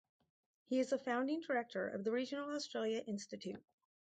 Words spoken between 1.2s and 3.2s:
Director of the Regional Australia